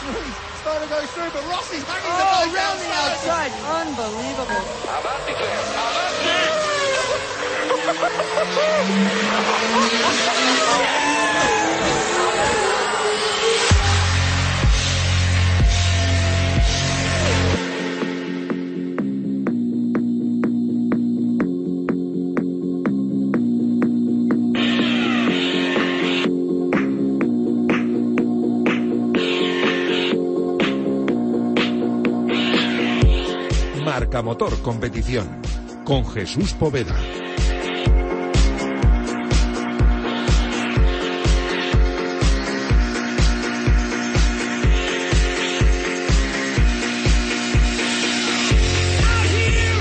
[0.00, 3.52] He's trying to go through, but Rossi's back in the oh, box round the outside.
[3.68, 4.64] Unbelievable.
[4.88, 5.34] Avanti,
[5.76, 6.30] Avanti!
[34.22, 35.40] Motor Competición
[35.84, 36.96] con Jesús Poveda.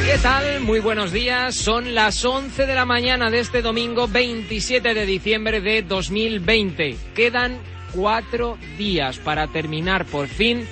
[0.06, 0.62] ¿Qué tal?
[0.62, 1.56] Muy buenos días.
[1.56, 6.98] Son las 11 de la mañana de este domingo 27 de diciembre de 2020.
[7.16, 7.58] Quedan
[7.94, 10.68] cuatro días para terminar por fin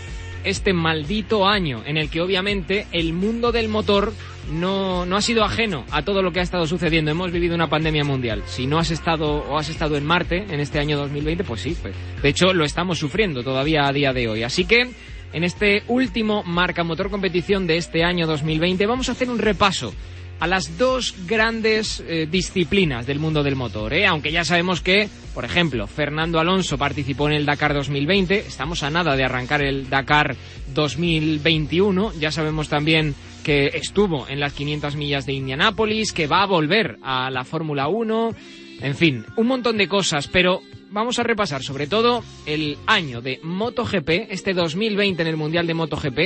[0.49, 4.13] este maldito año en el que obviamente el mundo del motor
[4.51, 7.11] no, no ha sido ajeno a todo lo que ha estado sucediendo.
[7.11, 8.43] Hemos vivido una pandemia mundial.
[8.45, 11.75] Si no has estado o has estado en Marte en este año 2020, pues sí.
[11.81, 14.43] Pues, de hecho, lo estamos sufriendo todavía a día de hoy.
[14.43, 14.89] Así que
[15.33, 19.93] en este último Marca Motor Competición de este año 2020 vamos a hacer un repaso
[20.39, 23.93] a las dos grandes eh, disciplinas del mundo del motor.
[23.93, 24.05] ¿eh?
[24.05, 28.89] Aunque ya sabemos que, por ejemplo, Fernando Alonso participó en el Dakar 2020, estamos a
[28.89, 30.35] nada de arrancar el Dakar
[30.73, 36.47] 2021, ya sabemos también que estuvo en las 500 millas de Indianápolis, que va a
[36.47, 38.35] volver a la Fórmula 1,
[38.81, 43.39] en fin, un montón de cosas, pero vamos a repasar sobre todo el año de
[43.41, 46.19] MotoGP, este 2020 en el Mundial de MotoGP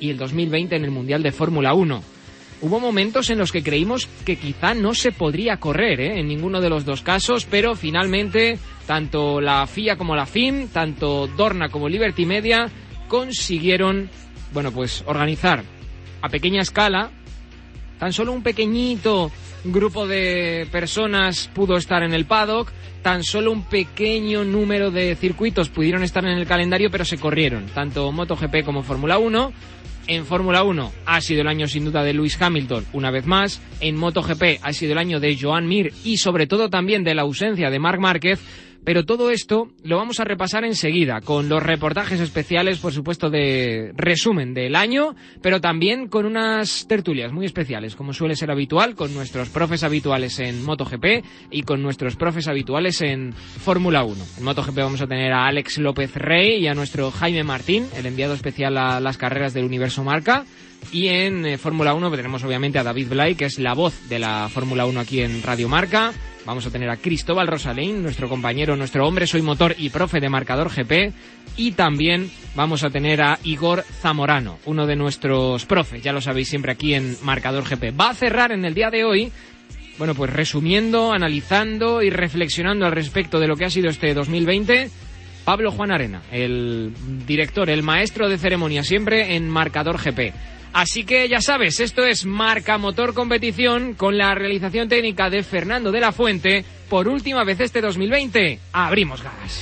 [0.00, 2.17] y el 2020 en el Mundial de Fórmula 1.
[2.60, 6.18] Hubo momentos en los que creímos que quizá no se podría correr ¿eh?
[6.18, 11.28] en ninguno de los dos casos, pero finalmente tanto la FIA como la FIM, tanto
[11.28, 12.68] Dorna como Liberty Media
[13.06, 14.10] consiguieron,
[14.52, 15.62] bueno, pues organizar
[16.20, 17.10] a pequeña escala,
[17.98, 19.30] tan solo un pequeñito
[19.64, 22.70] grupo de personas pudo estar en el paddock,
[23.02, 27.66] tan solo un pequeño número de circuitos pudieron estar en el calendario, pero se corrieron,
[27.66, 29.52] tanto MotoGP como Fórmula 1.
[30.08, 33.60] En Fórmula 1 ha sido el año sin duda de Lewis Hamilton una vez más.
[33.80, 37.22] En MotoGP ha sido el año de Joan Mir y sobre todo también de la
[37.22, 38.40] ausencia de Marc Márquez.
[38.84, 43.92] Pero todo esto lo vamos a repasar enseguida, con los reportajes especiales, por supuesto, de
[43.96, 49.12] resumen del año, pero también con unas tertulias muy especiales, como suele ser habitual, con
[49.14, 54.24] nuestros profes habituales en MotoGP y con nuestros profes habituales en Fórmula 1.
[54.38, 58.06] En MotoGP vamos a tener a Alex López Rey y a nuestro Jaime Martín, el
[58.06, 60.44] enviado especial a las carreras del Universo Marca.
[60.92, 64.18] Y en eh, Fórmula 1 tenemos obviamente a David Blay, que es la voz de
[64.18, 66.12] la Fórmula 1 aquí en Radio Marca.
[66.48, 70.30] Vamos a tener a Cristóbal Rosalín, nuestro compañero, nuestro hombre soy motor y profe de
[70.30, 71.12] marcador GP.
[71.58, 76.48] Y también vamos a tener a Igor Zamorano, uno de nuestros profes, ya lo sabéis
[76.48, 77.94] siempre aquí en Marcador GP.
[78.00, 79.30] Va a cerrar en el día de hoy
[79.98, 84.88] bueno, pues resumiendo, analizando y reflexionando al respecto de lo que ha sido este 2020,
[85.44, 86.94] Pablo Juan Arena, el
[87.26, 90.32] director, el maestro de ceremonia siempre en Marcador GP.
[90.78, 95.90] Así que ya sabes, esto es Marca Motor Competición con la realización técnica de Fernando
[95.90, 96.64] de la Fuente.
[96.88, 99.60] Por última vez este 2020, abrimos gas.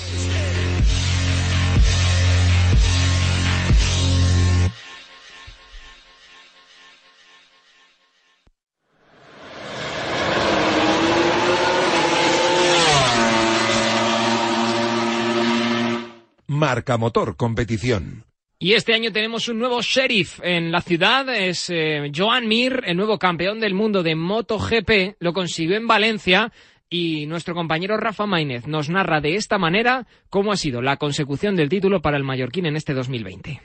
[16.47, 18.26] Marca Motor Competición.
[18.59, 22.97] Y este año tenemos un nuevo sheriff en la ciudad, es eh, Joan Mir, el
[22.97, 26.51] nuevo campeón del mundo de MotoGP, lo consiguió en Valencia
[26.89, 31.55] y nuestro compañero Rafa Maínez nos narra de esta manera cómo ha sido la consecución
[31.55, 33.61] del título para el mallorquín en este 2020.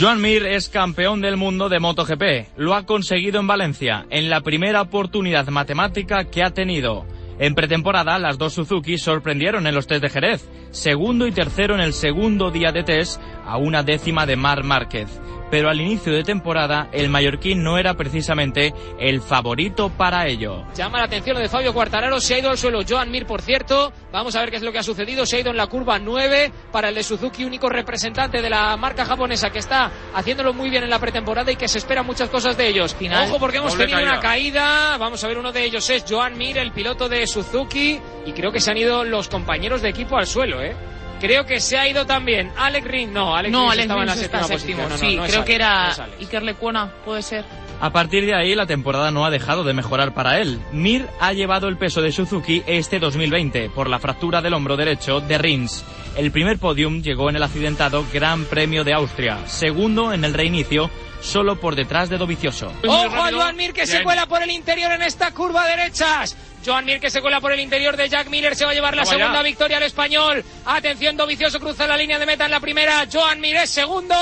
[0.00, 2.58] Joan Mir es campeón del mundo de MotoGP.
[2.58, 7.06] Lo ha conseguido en Valencia, en la primera oportunidad matemática que ha tenido.
[7.38, 11.80] En pretemporada, las dos Suzuki sorprendieron en los test de Jerez, segundo y tercero en
[11.80, 15.20] el segundo día de test, a una décima de Mar Márquez.
[15.50, 20.64] Pero al inicio de temporada, el mallorquín no era precisamente el favorito para ello.
[20.74, 23.40] Llama la atención lo de Fabio Quartararo, se ha ido al suelo Joan Mir, por
[23.40, 23.92] cierto.
[24.10, 25.26] Vamos a ver qué es lo que ha sucedido.
[25.26, 28.76] Se ha ido en la curva 9 para el de Suzuki, único representante de la
[28.76, 32.30] marca japonesa que está haciéndolo muy bien en la pretemporada y que se esperan muchas
[32.30, 32.94] cosas de ellos.
[32.94, 34.60] Final, Ojo porque hemos doble tenido una caída.
[34.64, 34.96] caída.
[34.98, 38.00] Vamos a ver uno de ellos es Joan Mir, el piloto de Suzuki.
[38.26, 40.74] Y creo que se han ido los compañeros de equipo al suelo, ¿eh?
[41.20, 43.10] Creo que se ha ido también Alex Ring.
[43.12, 44.82] No, Alex no, Rins Alex estaba en la séptima séptimo.
[44.82, 44.88] posición.
[44.88, 46.14] No, no, sí, no es creo que Alex, no era.
[46.20, 47.44] Iker Lecuona, puede ser.
[47.80, 50.60] A partir de ahí, la temporada no ha dejado de mejorar para él.
[50.72, 55.20] Mir ha llevado el peso de Suzuki este 2020 por la fractura del hombro derecho
[55.20, 55.84] de Rins.
[56.16, 60.88] El primer podium llegó en el accidentado Gran Premio de Austria, segundo en el reinicio,
[61.20, 62.72] solo por detrás de Dovicioso.
[62.86, 66.36] Ojo a Joan Mir que se cuela por el interior en esta curva derechas.
[66.64, 68.96] Joan Mir que se cuela por el interior de Jack Miller se va a llevar
[68.96, 70.44] la segunda victoria al español.
[70.64, 73.06] Atención, Dovicioso cruza la línea de meta en la primera.
[73.12, 74.14] Joan Mir es segundo.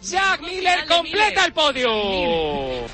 [0.00, 1.90] Jack Miller completa el podio.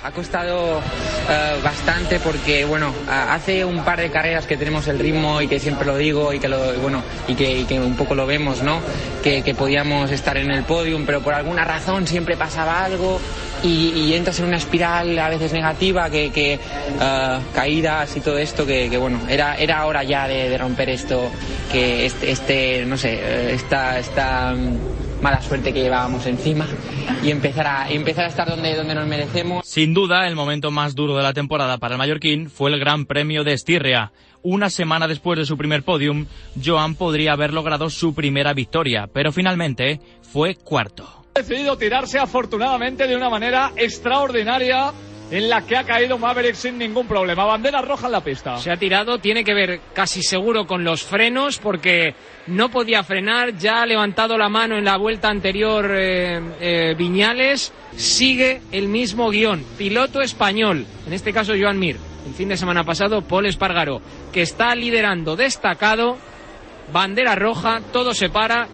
[0.03, 0.81] Ha costado
[1.29, 5.61] eh, bastante porque, bueno, hace un par de carreras que tenemos el ritmo y que
[5.61, 8.81] siempre lo digo y que, lo, bueno, y que, que un poco lo vemos, ¿no?
[9.23, 13.21] Que, que, podíamos estar en el podium, pero por alguna razón siempre pasaba algo
[13.63, 18.65] y, entras en una espiral a veces negativa, que, que eh, caídas y todo esto,
[18.65, 21.31] que, que, bueno, era, era hora ya de, de romper esto,
[21.71, 23.99] que este, este no sé, eh, esta...
[23.99, 24.55] esta
[25.25, 26.67] mala suerte que llevábamos encima
[27.23, 29.67] y empezar a, empezar a estar donde, donde nos merecemos.
[29.67, 33.07] Sin duda, el momento más duro de la temporada para el mallorquín fue el Gran
[33.07, 34.13] Premio de Estirria.
[34.43, 36.27] Una semana después de su primer podium,
[36.63, 41.09] Joan podría haber logrado su primera victoria, pero finalmente fue cuarto.
[41.35, 44.93] Ha decidido tirarse afortunadamente de una manera extraordinaria
[45.35, 47.45] en la que ha caído Maverick sin ningún problema.
[47.45, 48.57] Bandera roja en la pista.
[48.59, 52.15] Se ha tirado, tiene que ver casi seguro con los frenos porque
[52.47, 57.73] no podía frenar, ya ha levantado la mano en la vuelta anterior eh, eh, Viñales,
[57.97, 61.97] sigue el mismo guion, piloto español, en este caso Joan Mir,
[62.29, 64.01] el fin de semana pasado Paul Espargaro,
[64.33, 66.17] que está liderando destacado,
[66.93, 68.69] bandera roja, todo se para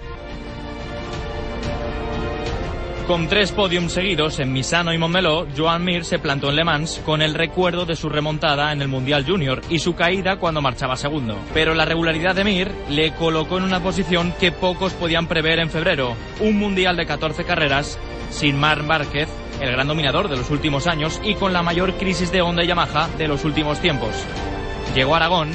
[3.10, 7.02] con tres podiums seguidos en Misano y Montmeló, Joan Mir se plantó en Le Mans
[7.04, 10.94] con el recuerdo de su remontada en el Mundial Junior y su caída cuando marchaba
[10.94, 11.36] segundo.
[11.52, 15.70] Pero la regularidad de Mir le colocó en una posición que pocos podían prever en
[15.70, 17.98] febrero, un Mundial de 14 carreras
[18.30, 19.28] sin Marc Márquez,
[19.60, 22.68] el gran dominador de los últimos años y con la mayor crisis de Honda y
[22.68, 24.14] Yamaha de los últimos tiempos.
[24.94, 25.50] Llegó Aragón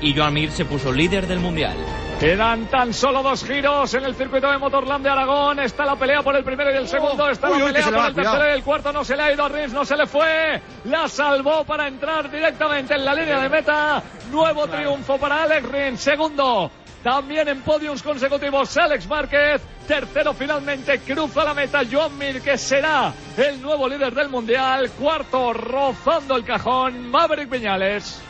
[0.00, 1.74] y Joan Mir se puso líder del Mundial.
[2.20, 5.58] Quedan tan solo dos giros en el circuito de Motorland de Aragón.
[5.58, 7.28] Está la pelea por el primero y el segundo.
[7.28, 8.92] Está la pelea por el tercero y el cuarto.
[8.92, 10.62] No se le ha ido a Rins, no se le fue.
[10.84, 14.02] La salvó para entrar directamente en la línea de meta.
[14.30, 16.00] Nuevo triunfo para Alex Rins.
[16.00, 16.70] Segundo.
[17.02, 19.60] También en podiums consecutivos Alex Márquez.
[19.86, 24.90] Tercero finalmente cruza la meta Joan Mir, que será el nuevo líder del mundial.
[24.92, 28.22] Cuarto rozando el cajón Maverick Viñales.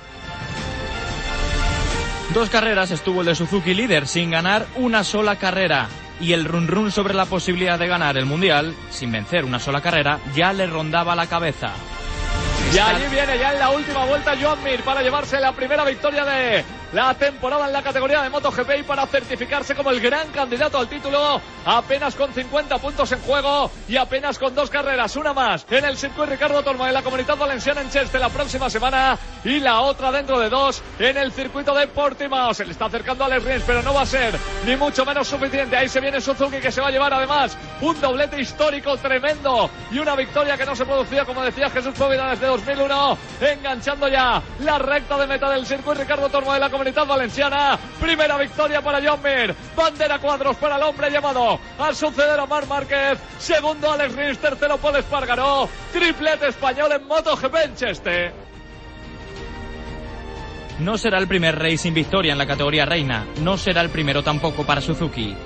[2.34, 5.86] Dos carreras estuvo el de Suzuki líder sin ganar una sola carrera
[6.20, 9.80] y el run run sobre la posibilidad de ganar el Mundial sin vencer una sola
[9.80, 11.70] carrera ya le rondaba la cabeza.
[12.74, 16.24] Y allí viene ya en la última vuelta Joan Mir para llevarse la primera victoria
[16.24, 16.64] de
[16.94, 20.88] la temporada en la categoría de MotoGP y para certificarse como el gran candidato al
[20.88, 25.84] título, apenas con 50 puntos en juego y apenas con dos carreras, una más en
[25.84, 29.80] el circuito Ricardo Tormo en la Comunidad Valenciana en Cheste la próxima semana y la
[29.80, 32.54] otra dentro de dos en el circuito de Portimao.
[32.54, 35.26] Se le está acercando a Alex Rins, pero no va a ser ni mucho menos
[35.26, 35.76] suficiente.
[35.76, 39.98] Ahí se viene Suzuki que se va a llevar además un doblete histórico tremendo y
[39.98, 44.78] una victoria que no se producía, como decía Jesús Poveda desde 2001, enganchando ya la
[44.78, 47.78] recta de meta del circuito Ricardo Tormo de la Comunidad Valenciana.
[48.00, 49.54] Primera victoria para John Mir.
[49.76, 53.18] Bandera cuadros para el hombre llamado a suceder a Mar Márquez.
[53.38, 54.38] Segundo Alex Rins.
[54.38, 55.68] Tercero Paul Espargaró.
[55.92, 57.74] Triplete español en MotoGP en.
[60.80, 63.24] No será el primer rey sin victoria en la categoría reina.
[63.40, 65.36] No será el primero tampoco para Suzuki.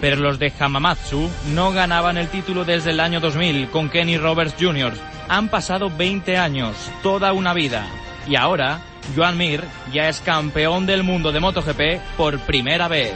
[0.00, 4.56] Pero los de Hamamatsu no ganaban el título desde el año 2000 con Kenny Roberts
[4.60, 4.92] Jr.
[5.28, 7.86] Han pasado 20 años, toda una vida.
[8.28, 8.80] Y ahora
[9.14, 13.14] Joan Mir ya es campeón del mundo de MotoGP por primera vez.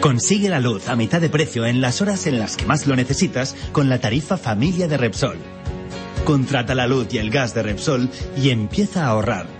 [0.00, 2.96] Consigue la luz a mitad de precio en las horas en las que más lo
[2.96, 5.38] necesitas con la tarifa familia de Repsol.
[6.24, 9.57] Contrata la luz y el gas de Repsol y empieza a ahorrar.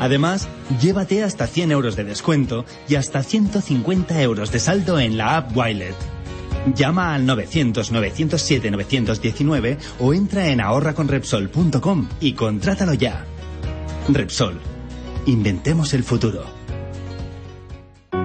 [0.00, 0.48] Además,
[0.80, 5.56] llévate hasta 100 euros de descuento y hasta 150 euros de saldo en la app
[5.56, 5.94] Wilet.
[6.74, 13.24] Llama al 900-907-919 o entra en ahorraconrepsol.com y contrátalo ya.
[14.08, 14.58] Repsol.
[15.26, 16.44] Inventemos el futuro.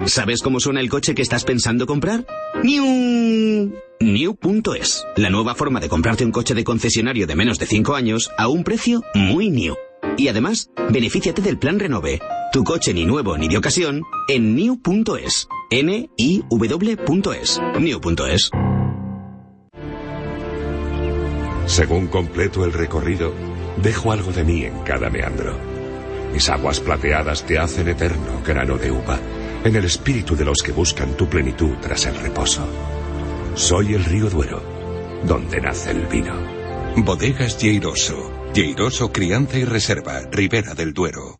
[0.06, 2.26] ¿Sabes cómo suena el coche que estás pensando comprar?
[2.64, 3.74] New.
[4.00, 8.32] New.es, la nueva forma de comprarte un coche de concesionario de menos de 5 años
[8.38, 9.76] a un precio muy new.
[10.20, 12.20] Y además, benefíciate del plan Renove.
[12.52, 15.48] Tu coche ni nuevo ni de ocasión en new.es.
[15.70, 17.62] N-I-W.es.
[17.80, 18.52] New.es.
[21.68, 23.34] Según completo el recorrido,
[23.82, 25.58] dejo algo de mí en cada meandro.
[26.34, 29.18] Mis aguas plateadas te hacen eterno grano de uva,
[29.64, 32.68] en el espíritu de los que buscan tu plenitud tras el reposo.
[33.56, 34.62] Soy el río Duero,
[35.24, 36.34] donde nace el vino.
[36.98, 38.38] Bodegas Lleiroso.
[38.53, 41.39] Lleiroso Crianza y Reserva, Ribera del Duero.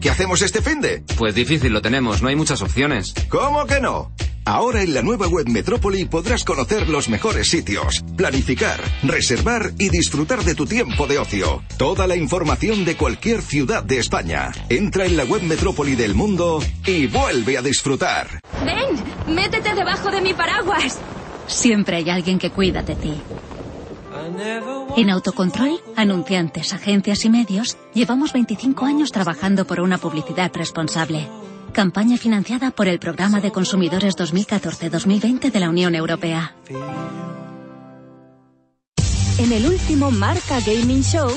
[0.00, 1.02] ¿Qué hacemos este finde?
[1.16, 3.14] Pues difícil lo tenemos, no hay muchas opciones.
[3.28, 4.12] ¿Cómo que no?
[4.44, 10.44] Ahora en la nueva web Metrópoli podrás conocer los mejores sitios, planificar, reservar y disfrutar
[10.44, 11.64] de tu tiempo de ocio.
[11.78, 14.52] Toda la información de cualquier ciudad de España.
[14.68, 18.40] Entra en la web Metrópoli del mundo y vuelve a disfrutar.
[18.64, 20.98] Ven, métete debajo de mi paraguas.
[21.48, 23.14] Siempre hay alguien que cuida de ti.
[24.96, 31.28] En Autocontrol, anunciantes, agencias y medios, llevamos 25 años trabajando por una publicidad responsable.
[31.72, 36.54] Campaña financiada por el Programa de Consumidores 2014-2020 de la Unión Europea.
[39.38, 41.28] En el último Marca Gaming Show,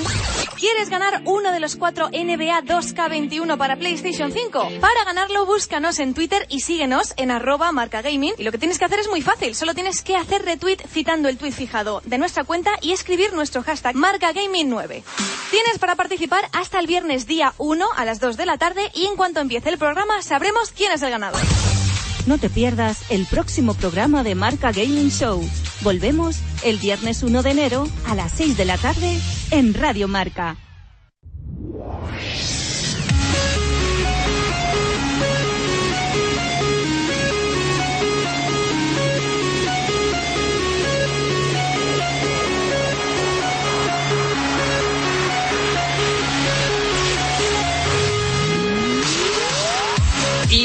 [0.59, 4.71] ¿quieres ganar uno de los cuatro NBA 2K21 para PlayStation 5?
[4.81, 8.33] Para ganarlo, búscanos en Twitter y síguenos en arroba marcagaming.
[8.37, 11.29] Y lo que tienes que hacer es muy fácil, solo tienes que hacer retweet citando
[11.29, 15.03] el tweet fijado de nuestra cuenta y escribir nuestro hashtag marcagaming9.
[15.49, 19.05] Tienes para participar hasta el viernes día 1 a las 2 de la tarde y
[19.05, 21.41] en cuanto empiece el programa sabremos quién es el ganador.
[22.25, 25.41] No te pierdas el próximo programa de Marca Gaming Show.
[25.81, 29.19] Volvemos el viernes 1 de enero a las 6 de la tarde
[29.51, 30.68] en Radio Marca.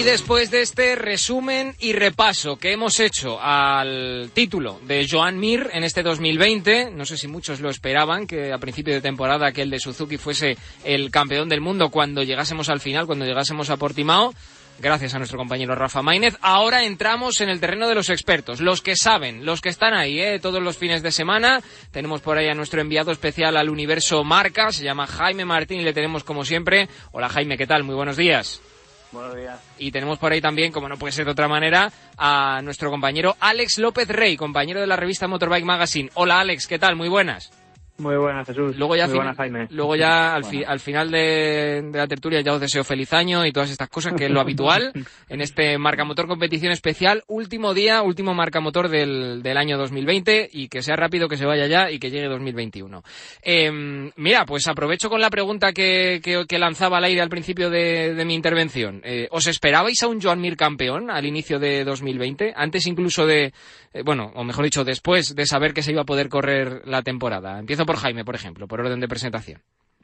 [0.04, 5.82] Después de este resumen y repaso que hemos hecho al título de Joan Mir en
[5.82, 9.78] este 2020, no sé si muchos lo esperaban, que a principio de temporada aquel de
[9.78, 14.34] Suzuki fuese el campeón del mundo cuando llegásemos al final, cuando llegásemos a Portimao.
[14.78, 16.36] Gracias a nuestro compañero Rafa Maínez.
[16.42, 20.20] Ahora entramos en el terreno de los expertos, los que saben, los que están ahí,
[20.20, 20.38] ¿eh?
[20.38, 21.62] todos los fines de semana.
[21.92, 25.84] Tenemos por ahí a nuestro enviado especial al universo Marca, se llama Jaime Martín y
[25.84, 26.88] le tenemos como siempre.
[27.12, 27.84] Hola Jaime, ¿qué tal?
[27.84, 28.60] Muy buenos días.
[29.14, 29.60] Buenos días.
[29.78, 33.36] Y tenemos por ahí también, como no puede ser de otra manera, a nuestro compañero
[33.40, 36.10] Alex López Rey, compañero de la revista Motorbike Magazine.
[36.14, 36.96] Hola Alex, ¿qué tal?
[36.96, 37.50] Muy buenas.
[37.96, 38.76] Muy buenas, Jesús.
[38.76, 39.68] Luego ya, Muy buenas, Jaime.
[39.70, 43.46] luego ya al, fi- al final de, de la tertulia ya os deseo feliz año
[43.46, 44.90] y todas estas cosas, que es lo habitual
[45.28, 47.22] en este Marcamotor Competición Especial.
[47.28, 51.68] Último día, último Marcamotor del, del año 2020 y que sea rápido, que se vaya
[51.68, 53.04] ya y que llegue 2021.
[53.42, 57.70] Eh, mira, pues aprovecho con la pregunta que, que- que lanzaba al aire al principio
[57.70, 59.02] de, de mi intervención.
[59.04, 62.54] Eh, ¿Os esperabais a un Joan Mir campeón al inicio de 2020?
[62.56, 63.52] Antes incluso de,
[63.92, 67.02] eh, bueno, o mejor dicho, después de saber que se iba a poder correr la
[67.02, 67.60] temporada.
[67.60, 69.60] Empiezo por Jaime, por ejemplo, por orden de presentación.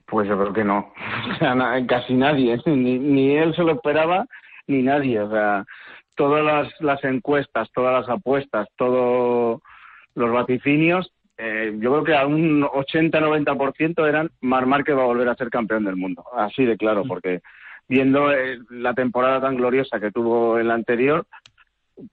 [0.07, 0.93] Pues yo creo que no.
[1.33, 2.59] O sea, na- casi nadie.
[2.67, 4.27] Ni, ni él se lo esperaba,
[4.67, 5.21] ni nadie.
[5.21, 5.65] O sea,
[6.17, 9.61] todas las, las encuestas, todas las apuestas, todos
[10.15, 15.29] los vaticinios, eh, yo creo que a un 80-90% eran Mar Márquez va a volver
[15.29, 16.25] a ser campeón del mundo.
[16.37, 17.41] Así de claro, porque
[17.89, 21.27] viendo eh, la temporada tan gloriosa que tuvo el anterior,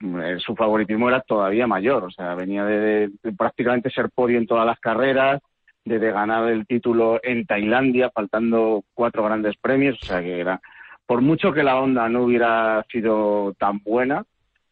[0.00, 2.04] eh, su favoritismo era todavía mayor.
[2.04, 5.40] O sea, venía de, de- de prácticamente ser podio en todas las carreras,
[5.88, 9.98] de, ganar el título en Tailandia, faltando cuatro grandes premios.
[10.02, 10.60] O sea, que era.
[11.06, 14.24] Por mucho que la onda no hubiera sido tan buena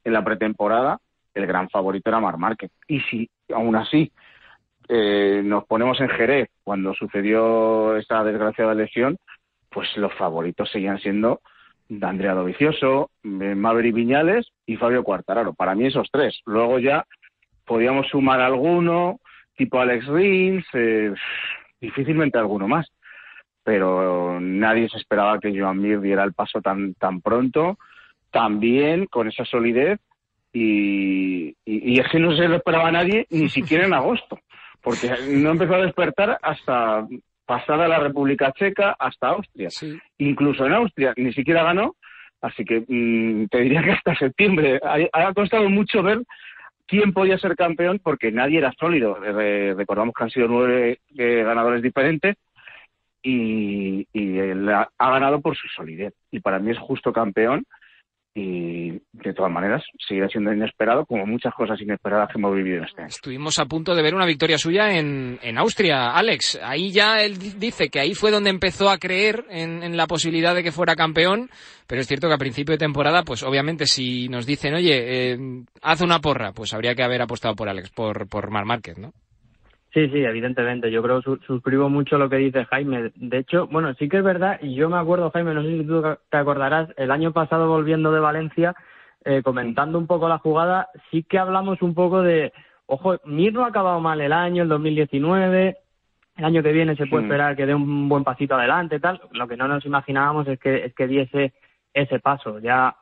[0.04, 0.98] en la pretemporada,
[1.34, 2.70] el gran favorito era Mar Márquez.
[2.86, 4.12] Y si aún así
[4.88, 9.16] eh, nos ponemos en Jerez cuando sucedió esa desgraciada lesión,
[9.70, 11.40] pues los favoritos seguían siendo
[12.02, 15.54] Andrea Dovicioso, eh, Maverick Viñales y Fabio Quartararo.
[15.54, 16.40] Para mí esos tres.
[16.44, 17.04] Luego ya
[17.64, 19.20] podíamos sumar alguno,
[19.56, 21.12] tipo Alex Rins, eh,
[21.80, 22.86] difícilmente alguno más.
[23.64, 27.78] Pero nadie se esperaba que Joan Mir diera el paso tan, tan pronto,
[28.30, 29.98] tan bien, con esa solidez.
[30.52, 34.38] Y, y, y es que no se lo esperaba nadie ni siquiera en agosto,
[34.80, 37.06] porque no empezó a despertar hasta
[37.46, 39.68] pasada la República Checa hasta Austria.
[40.18, 41.96] Incluso en Austria ni siquiera ganó,
[42.40, 44.80] así que mm, te diría que hasta septiembre.
[44.82, 46.22] Ha, ha costado mucho ver
[46.86, 49.18] quién podía ser campeón porque nadie era sólido.
[49.24, 52.36] Eh, recordamos que han sido nueve eh, ganadores diferentes
[53.22, 54.38] y, y
[54.70, 56.14] ha, ha ganado por su solidez.
[56.30, 57.66] Y para mí es justo campeón
[58.38, 63.00] y de todas maneras seguirá siendo inesperado como muchas cosas inesperadas que hemos vivido este
[63.00, 63.08] año.
[63.08, 66.60] Estuvimos a punto de ver una victoria suya en, en Austria, Alex.
[66.62, 70.06] Ahí ya él di- dice que ahí fue donde empezó a creer en, en la
[70.06, 71.48] posibilidad de que fuera campeón,
[71.86, 75.38] pero es cierto que a principio de temporada, pues obviamente si nos dicen, oye, eh,
[75.80, 79.12] haz una porra, pues habría que haber apostado por Alex, por, por Mar Márquez, ¿no?
[79.96, 80.90] Sí, sí, evidentemente.
[80.90, 83.12] Yo creo que suscribo mucho lo que dice Jaime.
[83.14, 85.84] De hecho, bueno, sí que es verdad, y yo me acuerdo, Jaime, no sé si
[85.86, 88.74] tú te acordarás, el año pasado volviendo de Valencia,
[89.24, 92.52] eh, comentando un poco la jugada, sí que hablamos un poco de,
[92.84, 95.78] ojo, Mir no ha acabado mal el año, el 2019,
[96.36, 99.22] el año que viene se puede esperar que dé un buen pasito adelante, tal.
[99.32, 101.54] Lo que no nos imaginábamos es que, es que diese
[101.94, 102.58] ese paso.
[102.58, 102.94] Ya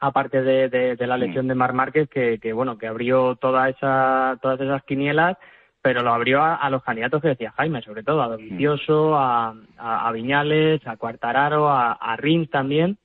[0.00, 4.38] aparte de, de, la lesión de Mar Márquez, que, que, bueno, que abrió toda esa,
[4.40, 5.36] todas esas quinielas
[5.82, 10.12] pero lo abrió a, los candidatos que decía Jaime, sobre todo a Dovicioso, a, a,
[10.12, 12.98] Viñales, a Cuartararo, a, a Rins también,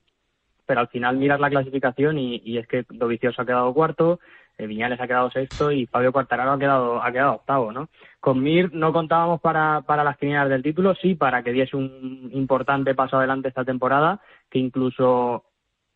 [0.66, 4.20] pero al final miras la clasificación y, es que Dovicioso ha quedado cuarto,
[4.58, 7.88] eh, Viñales ha quedado sexto y Fabio Cuartararo ha quedado, ha quedado octavo, ¿no?
[8.20, 12.30] Con Mir no contábamos para, para las quinielas del título, sí para que diese un
[12.34, 15.44] importante paso adelante esta temporada, que incluso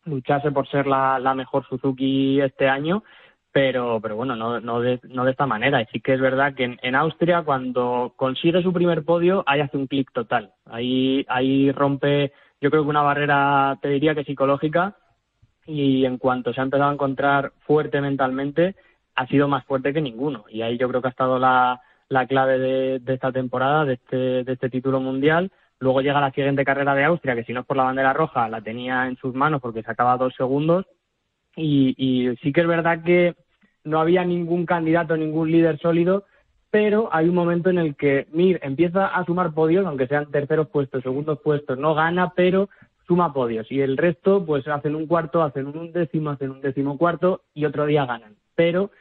[0.04, 3.02] luchase por ser la, la mejor Suzuki este año,
[3.52, 5.82] pero, pero bueno, no, no, de, no de esta manera.
[5.82, 9.76] Y sí que es verdad que en, Austria, cuando consigue su primer podio, ahí hace
[9.76, 10.52] un clic total.
[10.66, 14.96] Ahí, ahí rompe, yo creo que una barrera, te diría que psicológica,
[15.66, 18.76] y en cuanto se ha empezado a encontrar fuerte mentalmente,
[19.14, 20.44] ha sido más fuerte que ninguno.
[20.48, 23.94] Y ahí yo creo que ha estado la, la clave de, de esta temporada, de
[23.94, 25.50] este, de este título mundial.
[25.80, 28.48] Luego llega la siguiente carrera de Austria, que si no es por la bandera roja,
[28.48, 30.86] la tenía en sus manos porque sacaba dos segundos
[31.56, 33.34] y, sí que es verdad que
[33.84, 36.24] no había ningún candidato, ningún líder sólido,
[36.70, 40.68] pero hay un momento en el que Mir empieza a sumar podios, aunque sean terceros
[40.68, 42.68] puestos, segundos puestos, no gana, pero
[43.06, 43.70] suma podios.
[43.72, 47.64] Y el resto, pues hacen un cuarto, hacen un décimo, hacen un décimo cuarto y
[47.64, 48.36] otro día ganan.
[48.54, 48.92] Pero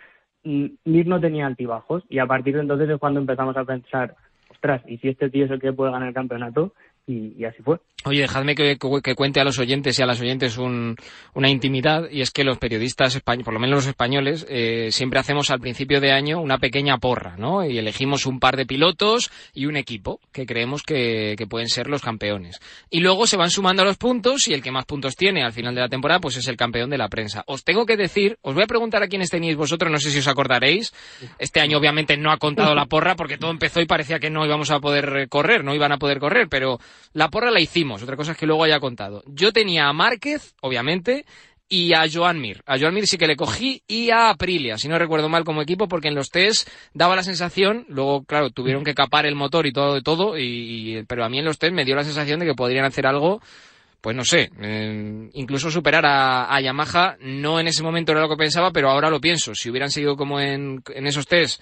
[0.44, 4.16] mm, Mir no tenía altibajos y a partir de entonces es cuando empezamos a pensar,
[4.50, 6.74] ostras, ¿y si este tío es el que puede ganar el campeonato?
[7.10, 7.78] Y, así fue.
[8.06, 12.32] Oye, dejadme que, cuente a los oyentes y a las oyentes una intimidad, y es
[12.32, 16.12] que los periodistas españoles, por lo menos los españoles, eh, siempre hacemos al principio de
[16.12, 17.66] año una pequeña porra, ¿no?
[17.66, 22.04] Y elegimos un par de pilotos y un equipo que creemos que, pueden ser los
[22.04, 22.60] campeones.
[22.92, 25.74] Y luego se van sumando los puntos y el que más puntos tiene al final
[25.74, 27.44] de la temporada, pues es el campeón de la prensa.
[27.48, 30.20] Os tengo que decir, os voy a preguntar a quiénes tenéis vosotros, no sé si
[30.20, 30.94] os acordaréis.
[31.40, 34.46] Este año obviamente no ha contado la porra porque todo empezó y parecía que no
[34.46, 36.80] íbamos a poder correr, no iban a poder correr, pero
[37.14, 39.24] la porra la hicimos, otra cosa es que luego haya contado.
[39.28, 41.26] Yo tenía a Márquez, obviamente,
[41.70, 42.64] y a Joan Mir.
[42.66, 45.62] A Joan Mir sí que le cogí y a Aprilia, si no recuerdo mal como
[45.62, 49.68] equipo, porque en los test daba la sensación, luego claro, tuvieron que capar el motor
[49.68, 52.40] y todo de todo, y, pero a mí en los test me dio la sensación
[52.40, 53.42] de que podrían hacer algo
[54.02, 58.38] pues no sé, eh, incluso superar a, Yamaha, no en ese momento era lo que
[58.38, 59.54] pensaba, pero ahora lo pienso.
[59.54, 61.62] Si hubieran seguido como en, en esos test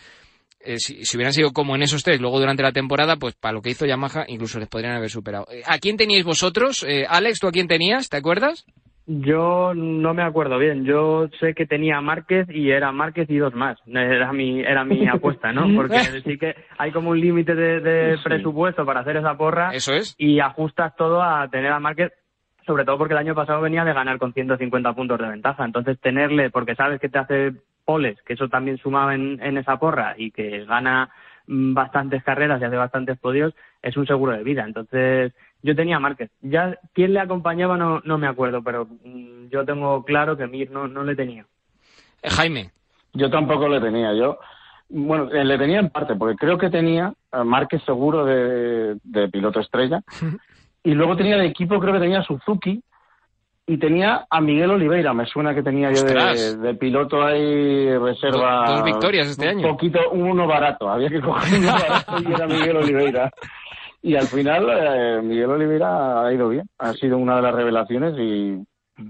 [0.60, 3.62] eh, si, hubieran sido como en esos tres luego durante la temporada, pues para lo
[3.62, 5.46] que hizo Yamaha incluso les podrían haber superado.
[5.52, 6.84] Eh, ¿A quién teníais vosotros?
[6.88, 8.10] Eh, Alex, ¿tú a quién tenías?
[8.10, 8.66] ¿Te acuerdas?
[9.06, 10.84] Yo no me acuerdo bien.
[10.84, 13.78] Yo sé que tenía Márquez y era Márquez y dos más.
[13.88, 15.74] Era mi, era mi apuesta, ¿no?
[15.76, 19.72] Porque sí que hay como un límite de, presupuesto para hacer esa porra.
[19.72, 20.14] Eso es.
[20.18, 22.12] Y ajustas todo a tener a Márquez
[22.66, 25.64] sobre todo porque el año pasado venía de ganar con 150 puntos de ventaja.
[25.64, 27.54] Entonces, tenerle, porque sabes que te hace
[27.88, 31.10] poles, que eso también sumaba en, esa porra y que gana
[31.48, 34.66] mm, bastantes carreras y hace bastantes podios, es un seguro de vida.
[34.66, 36.30] Entonces, yo tenía Márquez.
[36.42, 40.70] Ya quién le acompañaba no, no me acuerdo, pero mm, yo tengo claro que Mir
[40.70, 41.46] no, no le tenía.
[42.22, 42.72] Eh, Jaime.
[43.14, 44.14] Yo tampoco le tenía.
[44.14, 44.38] Yo,
[44.90, 49.30] bueno, eh, le tenía en parte, porque creo que tenía a Márquez seguro de, de
[49.30, 50.02] piloto estrella.
[50.84, 52.84] y luego tenía de equipo, creo que tenía Suzuki,
[53.70, 58.64] y tenía a Miguel Oliveira, me suena que tenía yo de, piloto ahí reserva.
[58.66, 59.68] Dos, victorias este un año.
[59.68, 63.30] poquito, uno barato, había que coger uno barato y era Miguel Oliveira.
[64.02, 68.18] Y al final eh, Miguel Oliveira ha ido bien, ha sido una de las revelaciones
[68.18, 68.58] y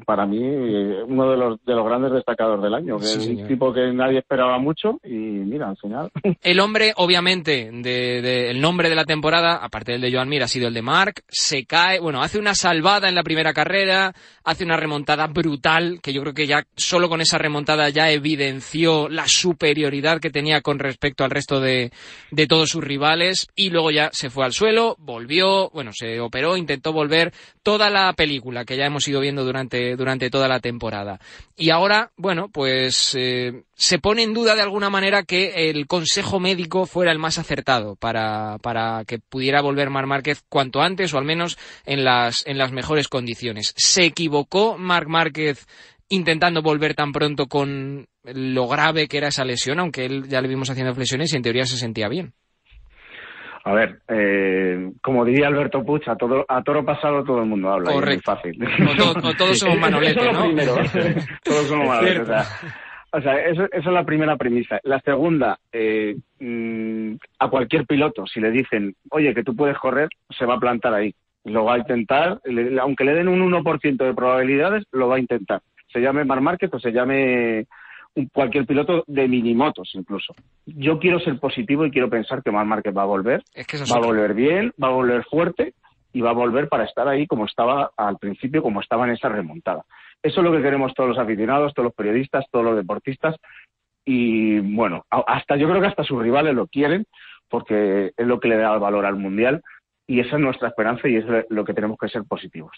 [0.06, 3.74] para mí uno de los de los grandes destacados del año, que es un tipo
[3.74, 6.12] que nadie esperaba mucho y mira, al final.
[6.42, 10.48] El hombre, obviamente, de, el nombre de la temporada, aparte del de Joan Mir, ha
[10.48, 14.64] sido el de Mark, se cae, bueno, hace una salvada en la primera carrera, hace
[14.64, 19.28] una remontada brutal, que yo creo que ya solo con esa remontada ya evidenció la
[19.28, 21.92] superioridad que tenía con respecto al resto de,
[22.32, 26.58] de todos sus rivales, y luego ya se fue al suelo, volvió, bueno, se operó,
[26.58, 31.20] intentó volver, toda la película que ya hemos ido viendo durante durante, toda la temporada.
[31.56, 36.40] Y ahora, bueno, pues eh, se pone en duda de alguna manera que el consejo
[36.40, 41.18] médico fuera el más acertado para, para que pudiera volver Marc Márquez cuanto antes o
[41.18, 43.74] al menos en las, en las mejores condiciones.
[43.78, 45.66] ¿Se equivocó Marc Márquez
[46.10, 50.48] intentando volver tan pronto con lo grave que era esa lesión, aunque él ya le
[50.48, 52.34] vimos haciendo flexiones y en teoría se sentía bien?
[53.68, 57.70] A ver, eh, como diría Alberto Puch, a, todo, a toro pasado todo el mundo
[57.70, 57.92] habla.
[57.92, 58.32] Correcto.
[58.44, 58.46] Es
[58.80, 59.36] muy fácil.
[59.38, 60.46] Todos somos manoletes, ¿no?
[61.44, 62.30] todos somos manoletes.
[63.12, 64.80] O sea, eso, esa es la primera premisa.
[64.84, 70.08] La segunda, eh, mm, a cualquier piloto, si le dicen, oye, que tú puedes correr,
[70.30, 71.14] se va a plantar ahí.
[71.44, 75.20] Lo va a intentar, le- aunque le den un 1% de probabilidades, lo va a
[75.20, 75.62] intentar.
[75.92, 77.66] Se llame Mar Márquez o se llame
[78.26, 80.34] cualquier piloto de minimotos incluso.
[80.66, 83.78] Yo quiero ser positivo y quiero pensar que Mar Márquez va a volver, Es que
[83.78, 85.74] va a volver bien, va a volver fuerte
[86.14, 89.30] y va a volver para estar ahí como estaba al principio, como estaba en esa
[89.30, 89.84] remontada.
[90.24, 93.36] Eso es lo que queremos todos los aficionados, todos los periodistas, todos los deportistas
[94.04, 97.06] y bueno, hasta yo creo que hasta sus rivales lo quieren
[97.50, 99.62] porque es lo que le da valor al mundial
[100.08, 102.72] y esa es nuestra esperanza y es lo que tenemos que ser positivos.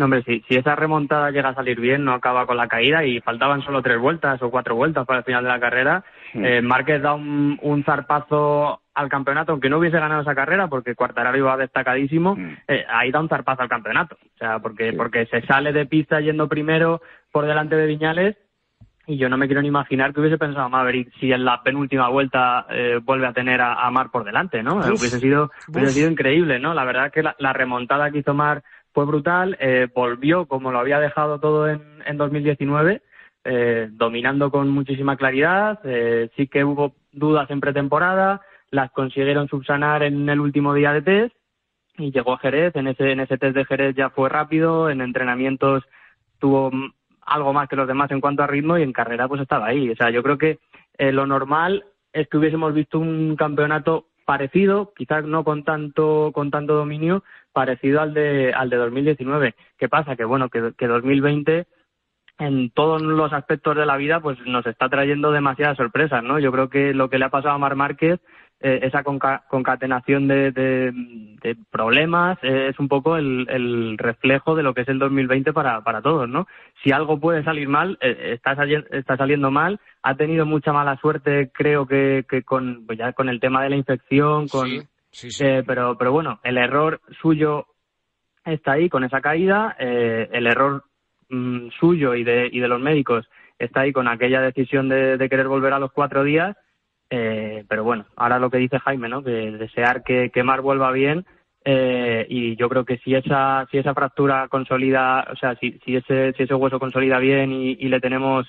[0.00, 3.04] No, hombre, si, si esa remontada llega a salir bien, no acaba con la caída
[3.04, 6.44] y faltaban solo tres vueltas o cuatro vueltas para el final de la carrera, Mm.
[6.44, 10.94] eh, Márquez da un, un zarpazo al campeonato, aunque no hubiese ganado esa carrera, porque
[10.94, 12.36] Cuartararo iba destacadísimo,
[12.68, 14.16] eh, ahí da un zarpazo al campeonato.
[14.34, 18.36] O sea, porque, porque se sale de pista yendo primero por delante de Viñales
[19.06, 22.08] y yo no me quiero ni imaginar que hubiese pensado Maverick si en la penúltima
[22.08, 24.76] vuelta eh, vuelve a tener a, a Mar por delante, ¿no?
[24.76, 26.74] Uf, hubiese sido hubiese sido increíble, ¿no?
[26.74, 30.72] La verdad es que la, la remontada que hizo Mar fue brutal, eh, volvió como
[30.72, 33.02] lo había dejado todo en, en 2019,
[33.44, 40.02] eh, dominando con muchísima claridad, eh, sí que hubo dudas en pretemporada, las consiguieron subsanar
[40.02, 41.36] en el último día de test
[41.96, 45.00] y llegó a Jerez, en ese, en ese test de Jerez ya fue rápido, en
[45.00, 45.84] entrenamientos
[46.38, 46.70] tuvo
[47.22, 49.90] algo más que los demás en cuanto a ritmo y en carrera pues estaba ahí.
[49.90, 50.58] O sea, yo creo que
[50.98, 56.52] eh, lo normal es que hubiésemos visto un campeonato parecido, quizás no con tanto con
[56.52, 59.56] tanto dominio, parecido al de al de 2019.
[59.76, 60.14] ¿Qué pasa?
[60.14, 61.66] Que bueno, que, que 2020
[62.38, 66.38] en todos los aspectos de la vida pues nos está trayendo demasiadas sorpresas, ¿no?
[66.38, 68.20] Yo creo que lo que le ha pasado a Mar Márquez
[68.60, 70.92] eh, esa conca- concatenación de, de-
[71.42, 75.52] de problemas eh, es un poco el, el reflejo de lo que es el 2020
[75.52, 76.46] para, para todos, ¿no?
[76.82, 79.80] Si algo puede salir mal, eh, está, sali- está saliendo mal.
[80.02, 83.70] Ha tenido mucha mala suerte, creo que, que con, pues ya con el tema de
[83.70, 84.68] la infección, con,
[85.40, 87.66] eh, pero, pero bueno, el error suyo
[88.44, 90.84] está ahí con esa caída, eh, el error
[91.30, 93.26] mm, suyo y de, y de los médicos
[93.58, 96.56] está ahí con aquella decisión de, de querer volver a los cuatro días,
[97.10, 99.22] eh, pero bueno, ahora lo que dice Jaime, ¿no?
[99.22, 101.26] Que desear que, que Mar vuelva bien
[101.64, 105.96] eh, y yo creo que si esa si esa fractura consolida, o sea, si, si
[105.96, 108.46] ese si ese hueso consolida bien y, y le tenemos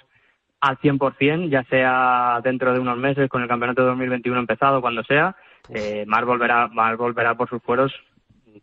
[0.62, 5.04] al 100%, ya sea dentro de unos meses con el campeonato de 2021 empezado, cuando
[5.04, 5.36] sea,
[5.69, 7.91] eh, Mar volverá Mar volverá por sus fueros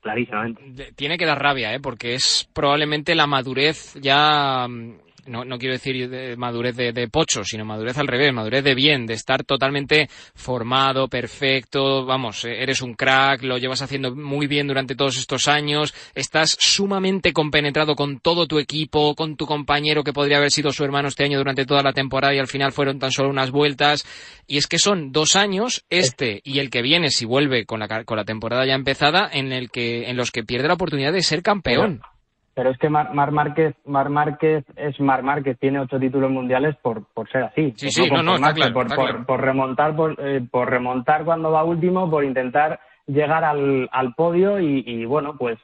[0.00, 0.92] clarísimamente.
[0.94, 1.80] Tiene que dar rabia, ¿eh?
[1.80, 4.66] porque es probablemente la madurez ya.
[5.26, 8.74] No, no quiero decir de madurez de, de pocho, sino madurez al revés, madurez de
[8.74, 14.66] bien, de estar totalmente formado, perfecto, vamos, eres un crack, lo llevas haciendo muy bien
[14.66, 20.12] durante todos estos años, estás sumamente compenetrado con todo tu equipo, con tu compañero que
[20.12, 22.98] podría haber sido su hermano este año durante toda la temporada y al final fueron
[22.98, 24.06] tan solo unas vueltas.
[24.46, 28.04] Y es que son dos años, este y el que viene, si vuelve con la,
[28.04, 31.22] con la temporada ya empezada, en, el que, en los que pierde la oportunidad de
[31.22, 32.02] ser campeón.
[32.58, 36.74] Pero es que Mar, Mar Márquez, Mar Márquez es Mar Márquez, tiene ocho títulos mundiales
[36.82, 37.72] por, por ser así.
[37.76, 39.26] Sí, por sí, no, no, está conformarse, claro, por, está por- claro.
[39.26, 44.58] por remontar, por, eh, por remontar cuando va último, por intentar llegar al, al podio
[44.58, 45.56] y, y, bueno, pues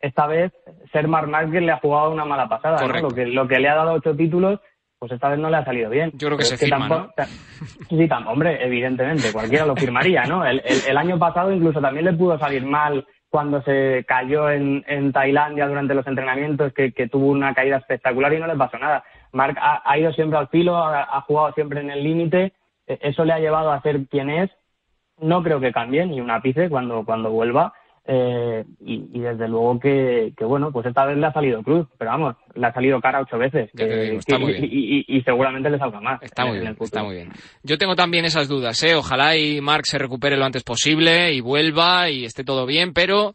[0.00, 0.50] esta vez
[0.90, 2.78] ser Mar Márquez le ha jugado una mala pasada.
[2.86, 2.98] ¿no?
[2.98, 4.58] Lo que, lo que le ha dado ocho títulos,
[4.98, 6.12] pues esta vez no le ha salido bien.
[6.14, 9.76] Yo creo que Pero se es firma, tampoco- ta- Sí, tam- hombre, evidentemente, cualquiera lo
[9.76, 10.46] firmaría, ¿no?
[10.46, 14.84] El, el- el año pasado incluso también le pudo salir mal cuando se cayó en,
[14.86, 18.78] en Tailandia durante los entrenamientos, que, que tuvo una caída espectacular y no le pasó
[18.78, 19.04] nada.
[19.32, 22.52] Marc ha, ha ido siempre al filo, ha, jugado siempre en el límite,
[22.86, 24.50] eh, eso le ha llevado a ser quien es.
[25.18, 27.74] No creo que cambie ni un ápice cuando, cuando vuelva.
[28.10, 31.86] Eh, y, y desde luego que, que, bueno, pues esta vez le ha salido cruz,
[31.98, 33.70] pero vamos, le ha salido cara ocho veces.
[33.76, 34.64] Que- digo, está que- muy bien.
[34.64, 36.22] y, y- y seguramente le salga más.
[36.22, 37.28] Está en- muy en bien, está muy bien.
[37.62, 38.94] Yo tengo también esas dudas, ¿eh?
[38.94, 43.34] Ojalá y Mark se recupere lo antes posible y vuelva y esté todo bien, pero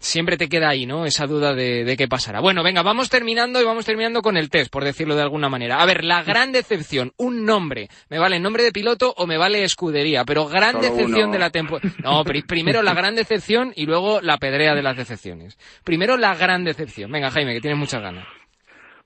[0.00, 1.04] siempre te queda ahí, ¿no?
[1.04, 2.40] Esa duda de, de qué pasará.
[2.40, 5.80] Bueno, venga, vamos terminando y vamos terminando con el test, por decirlo de alguna manera.
[5.80, 7.88] A ver, la gran decepción, un nombre.
[8.08, 10.24] ¿Me vale nombre de piloto o me vale escudería?
[10.24, 11.32] Pero gran Solo decepción uno.
[11.32, 11.88] de la temporada.
[12.02, 15.56] No, pri- primero la gran decepción y luego la pedrea de las decepciones.
[15.84, 17.12] Primero la gran decepción.
[17.12, 18.26] Venga, Jaime, que tienes muchas ganas.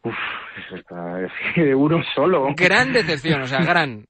[0.04, 0.14] Uf,
[0.66, 2.46] eso está, es que uno solo.
[2.56, 4.06] Gran decepción, o sea, gran.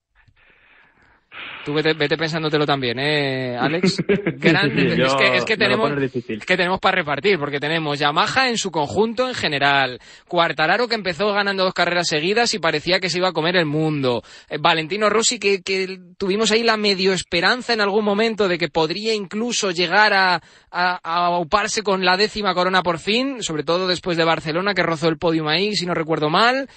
[1.65, 3.97] Tú vete, vete pensándotelo también, ¿eh, Alex?
[4.07, 4.97] Gran Sí, sí, decepción.
[4.99, 5.91] yo- es que, es tenemos,
[6.29, 9.99] es que tenemos para repartir, porque tenemos Yamaha en su conjunto en general,
[10.29, 13.67] Cuartararo que empezó ganando dos carreras seguidas y parecía que se iba a comer el
[13.67, 18.59] mundo, eh, Valentino Rossi que, que tuvimos ahí la medio esperanza en algún momento de
[18.59, 20.35] que podría incluso llegar a,
[20.71, 24.83] a, a auparse con la décima corona por fin, sobre todo después de Barcelona que
[24.83, 26.69] rozó el podium ahí, si no recuerdo mal.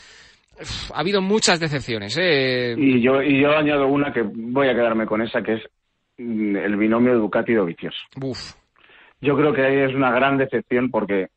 [0.93, 2.17] Ha habido muchas decepciones.
[2.19, 2.75] ¿eh?
[2.77, 5.63] Y yo, y yo añado una que voy a quedarme con esa, que es
[6.17, 7.97] mm, el binomio Ducati-Dovizioso.
[8.21, 8.53] Uf.
[9.21, 11.29] Yo creo que ahí es una gran decepción porque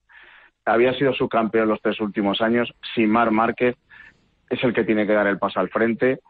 [0.65, 2.73] había sido subcampeón los tres últimos años.
[2.95, 3.77] Simar Márquez
[4.49, 6.21] es el que tiene que dar el paso al frente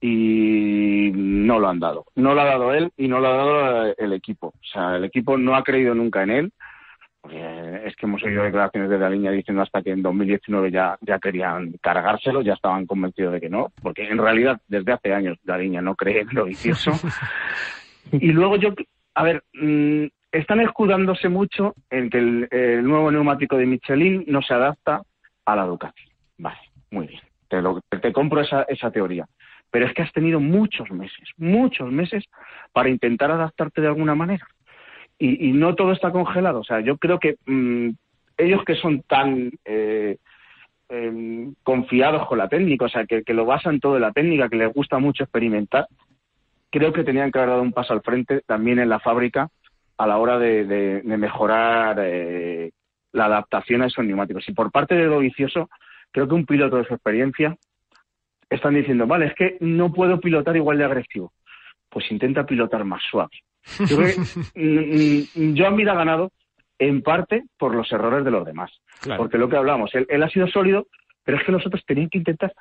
[0.00, 2.06] y no lo han dado.
[2.14, 4.48] No lo ha dado él y no lo ha dado el equipo.
[4.48, 6.52] O sea, el equipo no ha creído nunca en él.
[7.20, 10.96] Porque es que hemos oído declaraciones de la línea diciendo hasta que en 2019 ya,
[11.00, 15.38] ya querían cargárselo, ya estaban convencidos de que no, porque en realidad desde hace años
[15.44, 16.92] la línea no cree en lo vicioso.
[18.12, 18.70] y luego yo,
[19.14, 24.42] a ver, mm, están escudándose mucho en que el, el, nuevo neumático de Michelin no
[24.42, 25.02] se adapta
[25.44, 26.02] a la Ducati.
[26.38, 26.58] Vale,
[26.90, 27.20] muy bien.
[27.48, 29.26] Te, lo, te compro esa, esa teoría.
[29.70, 32.24] Pero es que has tenido muchos meses, muchos meses
[32.72, 34.46] para intentar adaptarte de alguna manera.
[35.18, 36.60] Y, y no todo está congelado.
[36.60, 37.90] O sea, yo creo que mmm,
[38.38, 40.16] ellos que son tan eh,
[40.88, 44.56] eh, confiados con la técnica, o sea, que, lo basan todo en la técnica, que
[44.56, 45.86] les gusta mucho experimentar,
[46.70, 49.48] creo que tenían que haber dado un paso al frente también en la fábrica
[49.98, 52.70] a la hora de, mejorar eh,
[53.12, 54.48] la adaptación a esos neumáticos.
[54.48, 55.68] Y por parte de Dovicioso,
[56.12, 57.56] creo que un piloto de su experiencia
[58.48, 61.32] están diciendo, vale, es que no puedo pilotar igual de agresivo.
[61.90, 63.30] Pues intenta pilotar más suave.
[63.88, 64.14] Yo creo
[64.54, 66.32] que Joan Mir ha ganado
[66.78, 68.70] en parte por los errores de los demás.
[69.00, 69.22] Claro.
[69.22, 70.86] Porque lo que hablamos, él, él ha sido sólido,
[71.24, 72.52] pero es que los otros tenían que intentar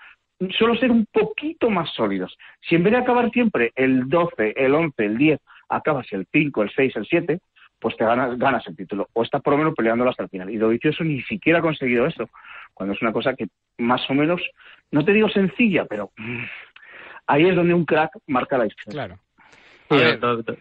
[0.58, 2.38] solo ser un poquito más sólidos.
[2.62, 5.39] Si en vez de acabar siempre el 12, el 11, el 10,
[5.70, 7.39] acabas el 5, el 6, el 7,
[7.80, 9.08] pues te ganas, ganas el título.
[9.13, 10.50] O estás por lo menos peleándolo hasta el final.
[10.50, 12.30] Y Dovizioso ni siquiera ha conseguido eso.
[12.74, 14.41] Cuando es una cosa que más o menos,
[14.91, 16.43] no te digo sencilla, pero mmm,
[17.28, 18.91] ahí es donde un crack marca la historia.
[18.91, 19.20] Claro.
[19.89, 19.95] Sí,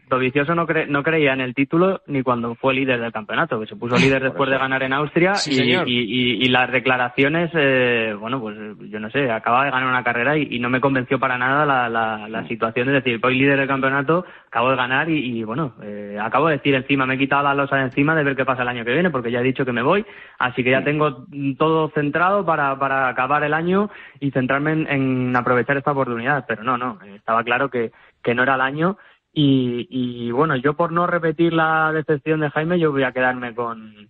[0.08, 3.66] Dovicioso no, cre no creía en el título ni cuando fue líder del campeonato, que
[3.66, 7.50] se puso líder después de ganar en Austria sí, y, y, y, y, las declaraciones,
[7.54, 8.56] eh, bueno, pues
[8.88, 11.88] yo no sé, acaba de ganar una carrera y, no me convenció para nada la,
[11.88, 16.18] la, la, situación de decir, voy líder del campeonato, acabo de ganar y, bueno, eh,
[16.20, 18.62] acabo de decir encima, me he quitado la losa de encima de ver qué pasa
[18.62, 20.06] el año que viene, porque ya he dicho que me voy,
[20.38, 21.26] así que ya tengo
[21.58, 26.62] todo centrado para, para acabar el año y centrarme en, en aprovechar esta oportunidad, pero
[26.62, 27.90] no, no, estaba claro que,
[28.22, 28.98] que no era el año
[29.38, 33.54] y, y, bueno, yo por no repetir la decepción de Jaime, yo voy a quedarme
[33.54, 34.08] con,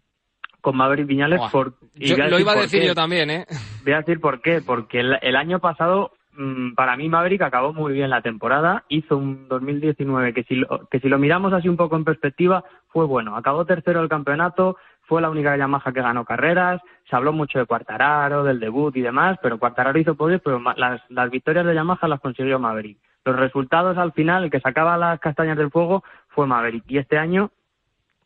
[0.61, 1.41] con Maverick Viñales.
[1.51, 2.87] Por, y yo, lo iba a decir qué.
[2.87, 3.45] yo también, ¿eh?
[3.83, 4.63] Voy a decir por qué.
[4.65, 8.85] Porque el, el, año pasado, mm, para mí, Maverick acabó muy bien la temporada.
[8.89, 12.63] Hizo un 2019 que si, lo, que si lo miramos así un poco en perspectiva,
[12.87, 13.37] fue bueno.
[13.37, 14.77] Acabó tercero del campeonato,
[15.09, 16.81] fue la única Yamaha que ganó carreras.
[17.11, 21.01] Se habló mucho de Cuartararo, del debut y demás, pero Cuartararo hizo podios, pero las,
[21.09, 25.21] las victorias de Yamaha las consiguió Maverick los resultados al final, el que sacaba las
[25.21, 26.85] castañas del fuego fue Maverick.
[26.89, 27.51] Y este año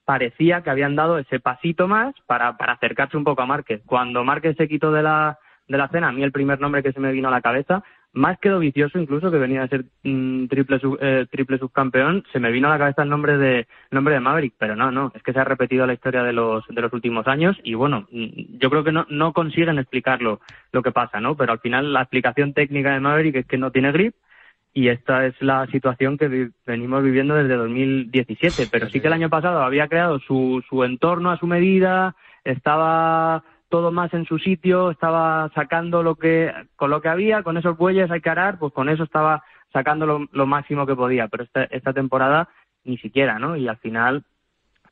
[0.05, 3.81] parecía que habían dado ese pasito más para, para acercarse un poco a Márquez.
[3.87, 6.93] Cuando Márquez se quitó de la, de la cena, a mí el primer nombre que
[6.93, 10.47] se me vino a la cabeza, más que vicioso incluso, que venía a ser mmm,
[10.47, 14.15] triple, sub, eh, triple subcampeón, se me vino a la cabeza el nombre de nombre
[14.15, 16.81] de Maverick, pero no, no, es que se ha repetido la historia de los, de
[16.81, 20.41] los últimos años y bueno, yo creo que no, no consiguen explicarlo
[20.73, 21.37] lo que pasa, ¿no?
[21.37, 24.15] Pero al final la explicación técnica de Maverick es que no tiene grip,
[24.73, 28.69] y esta es la situación que venimos viviendo desde 2017.
[28.71, 33.43] Pero sí que el año pasado había creado su, su entorno a su medida, estaba
[33.69, 37.77] todo más en su sitio, estaba sacando lo que, con lo que había, con esos
[37.77, 41.29] bueyes hay que arar, pues con eso estaba sacando lo, lo máximo que podía.
[41.29, 42.49] Pero esta, esta temporada
[42.85, 43.57] ni siquiera, ¿no?
[43.57, 44.25] Y al final,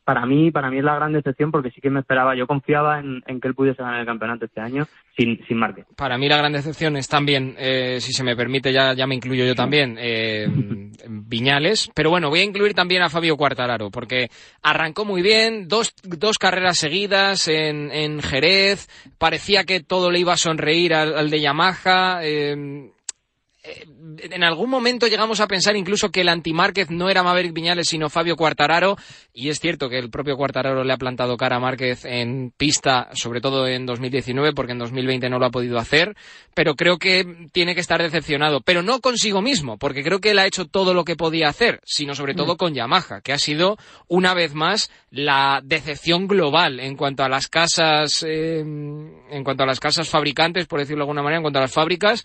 [0.08, 2.98] para mí, para mí es la gran decepción porque sí que me esperaba, yo confiaba
[2.98, 5.84] en, en que él pudiese ganar el campeonato este año sin, sin Márquez.
[5.98, 9.16] Para mí la gran decepción es también, eh, si se me permite, ya, ya me
[9.16, 10.46] incluyo yo también, eh,
[11.10, 11.90] Viñales.
[11.94, 14.30] Pero bueno, voy a incluir también a Fabio Cuartararo porque
[14.62, 20.32] arrancó muy bien, dos, dos carreras seguidas en, en Jerez, parecía que todo le iba
[20.32, 22.20] a sonreír al, al de Yamaha.
[22.22, 22.92] Eh,
[24.20, 28.10] en algún momento llegamos a pensar incluso que el anti-Márquez no era Maverick Viñales, sino
[28.10, 28.96] Fabio Cuartararo,
[29.32, 33.08] y es cierto que el propio Cuartararo le ha plantado cara a Márquez en pista,
[33.12, 36.16] sobre todo en 2019, porque en 2020 no lo ha podido hacer,
[36.54, 40.38] pero creo que tiene que estar decepcionado, pero no consigo mismo, porque creo que él
[40.38, 43.76] ha hecho todo lo que podía hacer, sino sobre todo con Yamaha, que ha sido
[44.08, 49.66] una vez más la decepción global en cuanto a las casas, eh, en cuanto a
[49.66, 52.24] las casas fabricantes, por decirlo de alguna manera, en cuanto a las fábricas,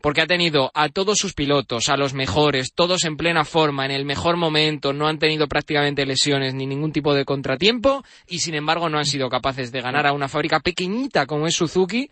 [0.00, 3.90] porque ha tenido a todos sus pilotos, a los mejores, todos en plena forma, en
[3.90, 8.54] el mejor momento, no han tenido prácticamente lesiones ni ningún tipo de contratiempo y sin
[8.54, 12.08] embargo no han sido capaces de ganar a una fábrica pequeñita como es Suzuki.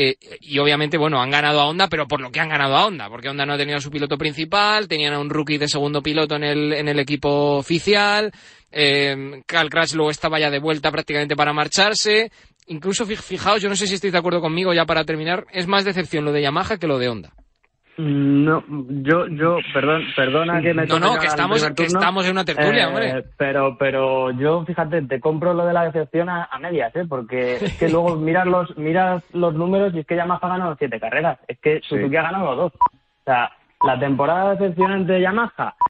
[0.00, 2.86] Eh, y obviamente, bueno, han ganado a Honda, pero por lo que han ganado a
[2.86, 5.66] Honda, porque Honda no ha tenido a su piloto principal, tenían a un rookie de
[5.66, 8.30] segundo piloto en el, en el equipo oficial,
[8.70, 12.30] eh, Cal Crash luego estaba ya de vuelta prácticamente para marcharse,
[12.68, 15.84] incluso fijaos, yo no sé si estáis de acuerdo conmigo ya para terminar, es más
[15.84, 17.32] decepción lo de Yamaha que lo de Honda.
[17.98, 22.44] No, yo, yo, perdón, perdona que me No, no, que estamos, que estamos en una
[22.44, 23.24] tertulia, eh, hombre.
[23.36, 27.06] Pero, pero yo, fíjate, te compro lo de la decepción a, a medias, ¿eh?
[27.08, 30.76] Porque es que luego miras los, miras los números y es que Yamaha ha ganado
[30.78, 31.40] siete carreras.
[31.48, 32.72] Es que Suzuki ha ganado dos.
[32.74, 33.50] O sea,
[33.84, 35.74] la temporada decepcionante de Yamaha